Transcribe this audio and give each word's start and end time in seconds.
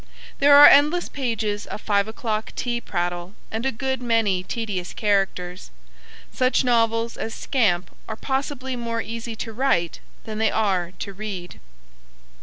There 0.39 0.57
are 0.57 0.65
endless 0.65 1.09
pages 1.09 1.67
of 1.67 1.79
five 1.79 2.07
o'clock 2.07 2.53
tea 2.55 2.81
prattle 2.81 3.35
and 3.51 3.67
a 3.67 3.71
good 3.71 4.01
many 4.01 4.41
tedious 4.41 4.93
characters. 4.93 5.69
Such 6.33 6.63
novels 6.63 7.17
as 7.17 7.35
Scamp 7.35 7.95
are 8.09 8.15
possibly 8.15 8.75
more 8.75 9.03
easy 9.03 9.35
to 9.35 9.53
write 9.53 9.99
than 10.23 10.39
they 10.39 10.49
are 10.49 10.91
to 10.97 11.13
read. 11.13 11.59